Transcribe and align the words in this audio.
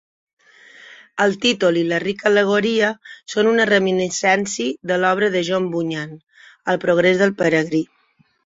El 1.25 1.35
títol 1.43 1.77
i 1.81 1.83
la 1.89 1.99
rica 2.03 2.27
al·legoria 2.29 2.89
són 3.35 3.51
una 3.51 3.69
reminiscència 3.71 4.91
de 4.93 4.99
l'obra 5.05 5.31
de 5.37 5.45
John 5.51 5.71
Bunyan, 5.77 6.19
"El 6.75 6.85
progrés 6.87 7.23
del 7.25 7.37
peregrí". 7.45 7.85